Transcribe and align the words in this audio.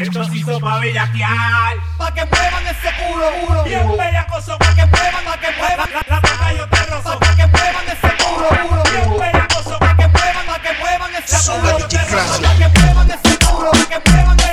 Esto 0.00 0.24
se 0.24 0.36
hizo 0.38 0.60
pa' 0.60 0.78
bellaquear. 0.78 1.76
Pa' 1.96 2.14
que 2.14 2.24
muevan 2.24 2.66
ese 2.68 2.88
culo, 2.98 3.26
culo. 3.46 3.64
Bien 3.64 3.96
bellacoso, 3.96 4.56
pa' 4.58 4.74
que 4.74 4.86
muevan, 4.86 5.24
pa' 5.24 5.40
que 5.40 5.50
muevan. 5.58 5.90
La, 5.92 6.20
la, 6.20 6.20
la, 6.40 6.52
yo 6.54 6.68
te 6.68 6.86
rozo. 6.86 7.18
Pa' 7.18 7.34
que 7.34 7.46
muevan 7.48 7.88
ese 7.88 8.10
culo, 8.22 8.48
culo. 8.68 8.82
Bien 8.84 9.18
bellacoso, 9.18 9.78
pa' 9.78 9.96
que 9.96 10.06
muevan, 10.06 10.46
pa' 10.46 10.62
que 10.62 10.72
muevan. 10.78 11.10
La, 11.12 11.18
la, 11.18 11.78
yo 11.78 11.88
te 11.88 11.98
rozo. 12.04 12.42
Pa' 12.42 12.54
que 12.58 12.68
muevan 12.80 13.10
ese 13.10 13.38
culo, 13.38 13.70
pa' 13.72 13.86
que 13.88 14.10
muevan. 14.10 14.47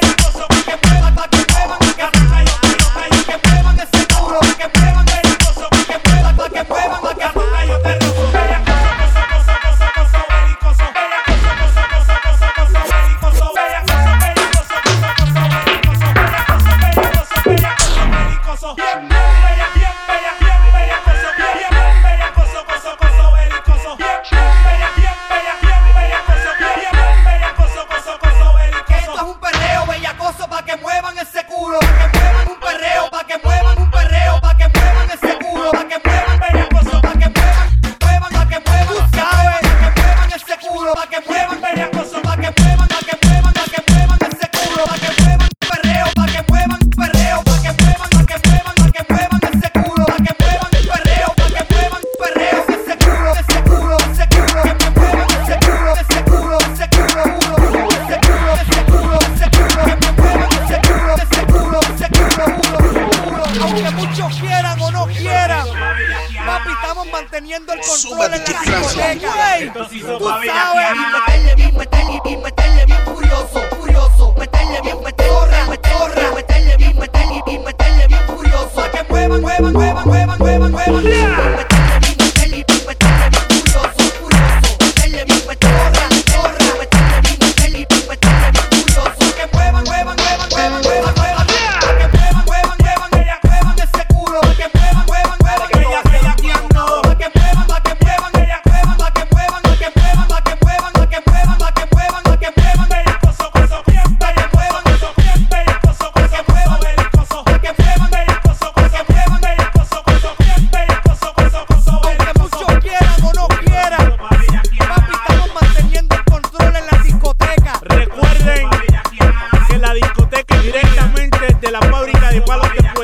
quiera. 65.18 65.64
Papi, 66.46 66.70
estamos 66.72 67.08
manteniendo 67.12 67.74
el 67.74 67.80
control 67.80 68.26
en 68.26 68.32
la 68.32 68.38
discoteca. 68.38 69.74
Tú 69.74 70.30
sabes. 70.30 71.56
bien, 71.56 71.76
meterle 71.78 72.22
bien, 72.24 72.42
meterle 72.42 72.86
bien 72.86 73.04
curioso, 73.06 73.62
curioso. 73.78 74.36
Meterle 74.38 74.82
bien, 74.82 75.02
meterle 75.04 75.34
corra, 75.34 75.66
corra. 75.66 76.32
Meterle 76.36 76.78
bien, 76.78 76.98
meterle 76.98 77.42
bien, 77.46 77.64
meterle 77.64 78.08
bien 78.08 78.26
curioso. 78.28 78.92
Que 78.92 79.04
muevan, 79.10 79.42
muevan, 79.42 79.74
muevan, 79.74 80.08
muevan, 80.08 80.40
muevan, 80.40 80.72
muevan. 80.72 81.75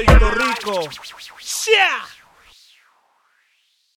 Puerto 0.05 0.31
Rico. 0.31 0.89
¡Sia! 1.39 2.20